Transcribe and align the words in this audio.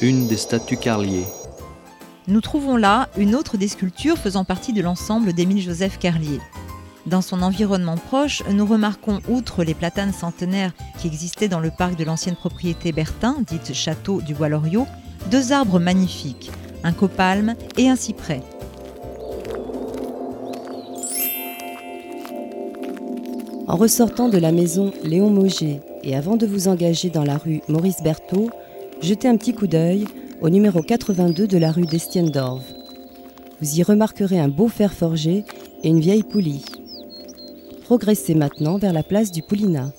une 0.00 0.26
des 0.26 0.36
statues 0.36 0.76
Carlier. 0.76 1.24
Nous 2.28 2.40
trouvons 2.40 2.76
là 2.76 3.08
une 3.16 3.34
autre 3.34 3.56
des 3.56 3.68
sculptures 3.68 4.16
faisant 4.16 4.44
partie 4.44 4.72
de 4.72 4.80
l'ensemble 4.80 5.32
d'Émile-Joseph 5.32 5.98
Carlier. 5.98 6.40
Dans 7.06 7.20
son 7.20 7.42
environnement 7.42 7.96
proche, 7.96 8.42
nous 8.48 8.64
remarquons, 8.64 9.20
outre 9.28 9.64
les 9.64 9.74
platanes 9.74 10.12
centenaires 10.12 10.72
qui 10.98 11.08
existaient 11.08 11.48
dans 11.48 11.60
le 11.60 11.70
parc 11.76 11.96
de 11.96 12.04
l'ancienne 12.04 12.36
propriété 12.36 12.92
Bertin, 12.92 13.36
dite 13.46 13.74
Château 13.74 14.20
du 14.22 14.34
Bois-Loriot, 14.34 14.86
deux 15.30 15.52
arbres 15.52 15.80
magnifiques, 15.80 16.52
un 16.84 16.92
copalme 16.92 17.54
et 17.76 17.88
un 17.88 17.96
cyprès. 17.96 18.40
En 23.66 23.76
ressortant 23.76 24.28
de 24.28 24.38
la 24.38 24.52
maison 24.52 24.92
Léon 25.02 25.30
Mauger 25.30 25.80
et 26.04 26.14
avant 26.14 26.36
de 26.36 26.46
vous 26.46 26.68
engager 26.68 27.10
dans 27.10 27.24
la 27.24 27.38
rue 27.38 27.62
Maurice 27.68 28.02
Berthaud, 28.02 28.50
jetez 29.02 29.28
un 29.28 29.36
petit 29.36 29.52
coup 29.52 29.66
d'œil 29.66 30.06
au 30.40 30.48
numéro 30.48 30.80
82 30.80 31.46
de 31.46 31.58
la 31.58 31.72
rue 31.72 31.86
d'Estienne 31.86 32.30
d'Orve. 32.30 32.64
Vous 33.60 33.78
y 33.78 33.82
remarquerez 33.82 34.38
un 34.38 34.48
beau 34.48 34.68
fer 34.68 34.92
forgé 34.92 35.44
et 35.82 35.88
une 35.88 36.00
vieille 36.00 36.22
poulie. 36.22 36.64
Progressez 37.84 38.34
maintenant 38.34 38.78
vers 38.78 38.92
la 38.92 39.02
place 39.02 39.32
du 39.32 39.42
Poulinat. 39.42 39.92